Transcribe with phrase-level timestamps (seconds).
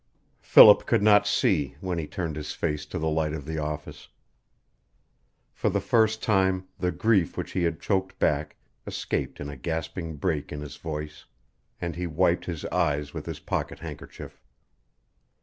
[0.41, 4.07] Philip could not see when he turned his face to the light of the office.
[5.53, 8.55] For the first time the grief which he had choked back
[8.87, 11.25] escaped in a gasping break in his voice,
[11.79, 14.41] and he wiped his eyes with his pocket handkerchief.